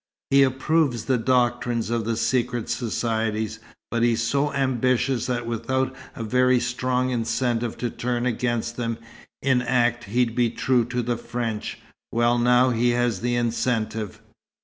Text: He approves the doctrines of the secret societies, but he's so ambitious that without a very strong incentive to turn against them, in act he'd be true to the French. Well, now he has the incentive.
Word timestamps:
He 0.31 0.41
approves 0.41 1.05
the 1.05 1.19
doctrines 1.19 1.91
of 1.91 2.05
the 2.05 2.17
secret 2.17 2.69
societies, 2.69 3.59
but 3.91 4.01
he's 4.01 4.23
so 4.23 4.51
ambitious 4.51 5.27
that 5.27 5.45
without 5.45 5.95
a 6.15 6.23
very 6.23 6.59
strong 6.59 7.11
incentive 7.11 7.77
to 7.77 7.91
turn 7.91 8.25
against 8.25 8.77
them, 8.77 8.97
in 9.43 9.61
act 9.61 10.05
he'd 10.05 10.33
be 10.33 10.49
true 10.49 10.85
to 10.85 11.03
the 11.03 11.17
French. 11.17 11.77
Well, 12.11 12.39
now 12.39 12.71
he 12.71 12.89
has 12.97 13.21
the 13.21 13.35
incentive. 13.35 14.23